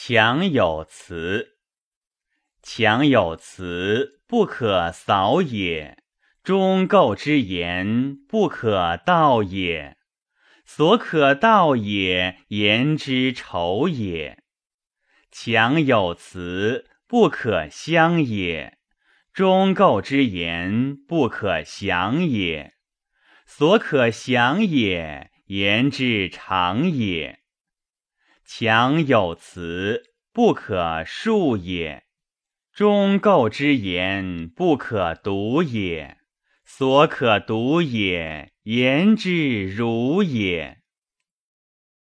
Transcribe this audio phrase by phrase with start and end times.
[0.00, 1.56] 强有辞，
[2.62, 5.96] 强有辞，不可扫也；
[6.44, 9.96] 忠构之言，不可道也。
[10.64, 14.44] 所可道也，言之丑也。
[15.32, 18.74] 强有辞，不可相也；
[19.32, 22.74] 忠构之言，不可详也。
[23.44, 27.40] 所可详也，言之长也。
[28.50, 32.04] 强有辞，不可恕也；
[32.72, 36.16] 忠告之言，不可读也。
[36.64, 40.78] 所可读也，言之如也。